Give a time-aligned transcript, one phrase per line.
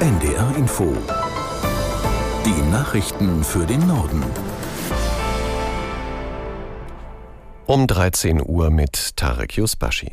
[0.00, 0.96] NDR Info.
[2.46, 4.24] Die Nachrichten für den Norden.
[7.66, 10.10] Um 13 Uhr mit Tarek Yusbashi.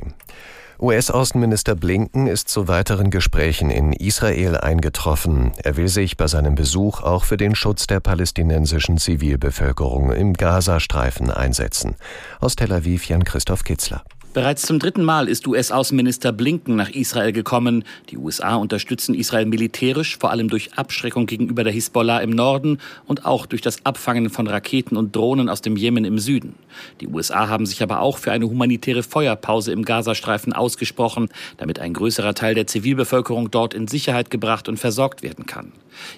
[0.78, 5.54] US-Außenminister Blinken ist zu weiteren Gesprächen in Israel eingetroffen.
[5.64, 11.32] Er will sich bei seinem Besuch auch für den Schutz der palästinensischen Zivilbevölkerung im Gazastreifen
[11.32, 11.96] einsetzen.
[12.42, 14.04] Aus Tel Aviv Jan Christoph Kitzler.
[14.38, 17.84] Bereits zum dritten Mal ist US-Außenminister Blinken nach Israel gekommen.
[18.12, 22.78] Die USA unterstützen Israel militärisch, vor allem durch Abschreckung gegenüber der Hisbollah im Norden
[23.08, 26.54] und auch durch das Abfangen von Raketen und Drohnen aus dem Jemen im Süden.
[27.02, 31.94] Die USA haben sich aber auch für eine humanitäre Feuerpause im Gazastreifen ausgesprochen, damit ein
[31.94, 35.72] größerer Teil der Zivilbevölkerung dort in Sicherheit gebracht und versorgt werden kann.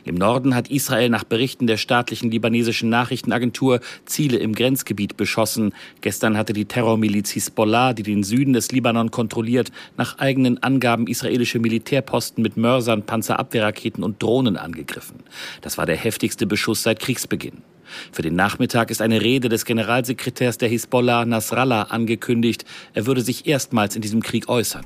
[0.04, 5.73] Im Norden hat Israel nach Berichten der staatlichen libanesischen Nachrichtenagentur Ziele im Grenzgebiet beschossen.
[6.02, 11.59] Gestern hatte die Terrormiliz Hisbollah, die den Süden des Libanon kontrolliert, nach eigenen Angaben israelische
[11.59, 15.17] Militärposten mit Mörsern, Panzerabwehrraketen und Drohnen angegriffen.
[15.62, 17.61] Das war der heftigste Beschuss seit Kriegsbeginn.
[18.11, 22.66] Für den Nachmittag ist eine Rede des Generalsekretärs der Hisbollah Nasrallah angekündigt.
[22.94, 24.86] Er würde sich erstmals in diesem Krieg äußern.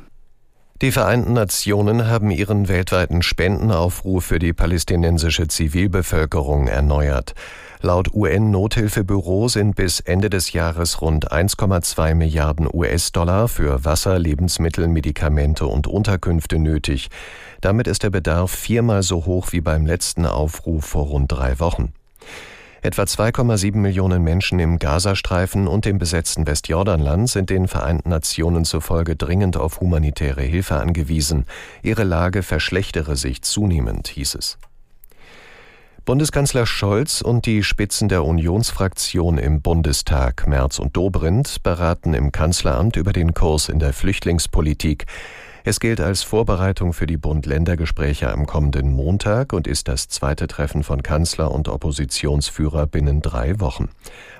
[0.84, 7.36] Die Vereinten Nationen haben ihren weltweiten Spendenaufruf für die palästinensische Zivilbevölkerung erneuert.
[7.80, 15.68] Laut UN-Nothilfebüro sind bis Ende des Jahres rund 1,2 Milliarden US-Dollar für Wasser, Lebensmittel, Medikamente
[15.68, 17.08] und Unterkünfte nötig.
[17.62, 21.94] Damit ist der Bedarf viermal so hoch wie beim letzten Aufruf vor rund drei Wochen.
[22.86, 29.16] Etwa 2,7 Millionen Menschen im Gazastreifen und dem besetzten Westjordanland sind den Vereinten Nationen zufolge
[29.16, 31.46] dringend auf humanitäre Hilfe angewiesen.
[31.82, 34.58] Ihre Lage verschlechtere sich zunehmend, hieß es.
[36.04, 42.98] Bundeskanzler Scholz und die Spitzen der Unionsfraktion im Bundestag, Merz und Dobrindt, beraten im Kanzleramt
[42.98, 45.06] über den Kurs in der Flüchtlingspolitik.
[45.66, 50.84] Es gilt als Vorbereitung für die Bund-Länder-Gespräche am kommenden Montag und ist das zweite Treffen
[50.84, 53.88] von Kanzler und Oppositionsführer binnen drei Wochen.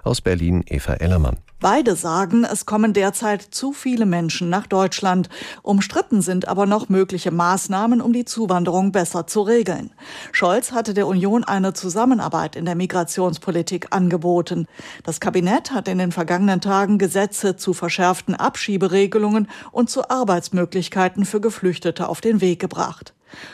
[0.04, 1.38] Aus Berlin Eva Ellermann.
[1.64, 5.30] Beide sagen, es kommen derzeit zu viele Menschen nach Deutschland.
[5.62, 9.94] Umstritten sind aber noch mögliche Maßnahmen, um die Zuwanderung besser zu regeln.
[10.34, 14.68] Scholz hatte der Union eine Zusammenarbeit in der Migrationspolitik angeboten.
[15.06, 21.40] Das Kabinett hat in den vergangenen Tagen Gesetze zu verschärften Abschieberegelungen und zu Arbeitsmöglichkeiten für
[21.40, 23.14] Geflüchtete auf den Weg gebracht.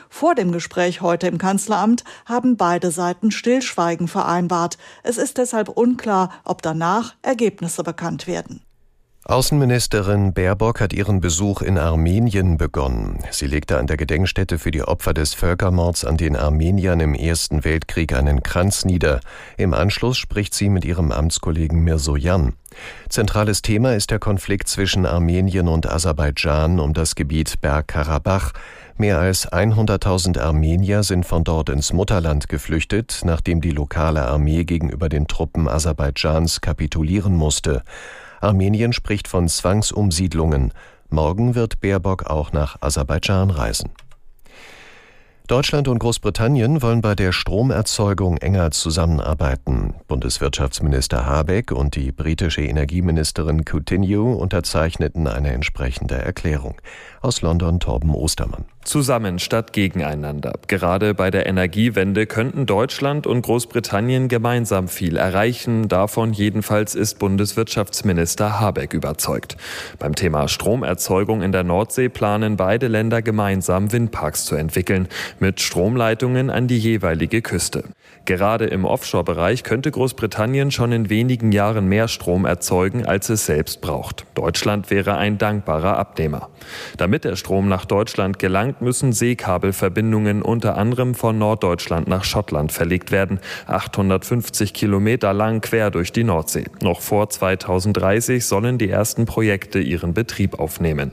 [0.09, 4.78] Vor dem Gespräch heute im Kanzleramt haben beide Seiten Stillschweigen vereinbart.
[5.03, 8.62] Es ist deshalb unklar, ob danach Ergebnisse bekannt werden.
[9.29, 13.19] Außenministerin Baerbock hat ihren Besuch in Armenien begonnen.
[13.29, 17.63] Sie legte an der Gedenkstätte für die Opfer des Völkermords an den Armeniern im Ersten
[17.63, 19.19] Weltkrieg einen Kranz nieder.
[19.56, 22.53] Im Anschluss spricht sie mit ihrem Amtskollegen Mirsojan.
[23.09, 28.53] Zentrales Thema ist der Konflikt zwischen Armenien und Aserbaidschan um das Gebiet Bergkarabach.
[28.97, 35.07] Mehr als 100.000 Armenier sind von dort ins Mutterland geflüchtet, nachdem die lokale Armee gegenüber
[35.07, 37.84] den Truppen Aserbaidschans kapitulieren musste.
[38.41, 40.73] Armenien spricht von Zwangsumsiedlungen.
[41.09, 43.89] Morgen wird Baerbock auch nach Aserbaidschan reisen.
[45.50, 49.95] Deutschland und Großbritannien wollen bei der Stromerzeugung enger zusammenarbeiten.
[50.07, 56.79] Bundeswirtschaftsminister Habeck und die britische Energieministerin Coutinho unterzeichneten eine entsprechende Erklärung.
[57.21, 58.66] Aus London Torben Ostermann.
[58.89, 60.53] Zusammen statt gegeneinander.
[60.66, 65.88] Gerade bei der Energiewende könnten Deutschland und Großbritannien gemeinsam viel erreichen.
[65.88, 69.57] Davon jedenfalls ist Bundeswirtschaftsminister Habeck überzeugt.
[70.00, 75.07] Beim Thema Stromerzeugung in der Nordsee planen beide Länder gemeinsam Windparks zu entwickeln,
[75.39, 77.83] mit Stromleitungen an die jeweilige Küste.
[78.25, 83.81] Gerade im Offshore-Bereich könnte Großbritannien schon in wenigen Jahren mehr Strom erzeugen, als es selbst
[83.81, 84.25] braucht.
[84.33, 86.50] Deutschland wäre ein dankbarer Abnehmer.
[86.97, 93.12] Damit der Strom nach Deutschland gelangt, müssen Seekabelverbindungen unter anderem von Norddeutschland nach Schottland verlegt
[93.12, 96.66] werden, 850 Kilometer lang quer durch die Nordsee.
[96.81, 101.12] Noch vor 2030 sollen die ersten Projekte ihren Betrieb aufnehmen.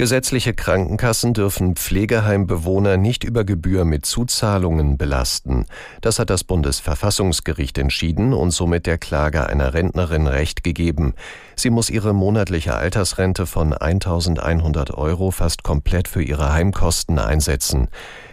[0.00, 5.66] Gesetzliche Krankenkassen dürfen Pflegeheimbewohner nicht über Gebühr mit Zuzahlungen belasten.
[6.00, 11.12] Das hat das Bundesverfassungsgericht entschieden und somit der Klage einer Rentnerin Recht gegeben.
[11.54, 17.88] Sie muss ihre monatliche Altersrente von 1100 Euro fast komplett für ihre Heimkosten einsetzen.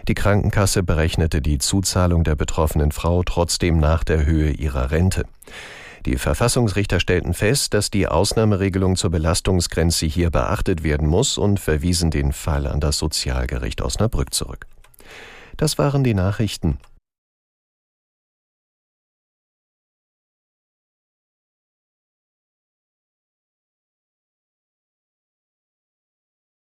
[0.08, 5.26] Die Krankenkasse berechnete die Zuzahlung der betroffenen Frau trotzdem nach der Höhe ihrer Rente.
[6.06, 12.10] Die Verfassungsrichter stellten fest, dass die Ausnahmeregelung zur Belastungsgrenze hier beachtet werden muss und verwiesen
[12.10, 14.66] den Fall an das Sozialgericht Osnabrück zurück.
[15.56, 16.78] Das waren die Nachrichten.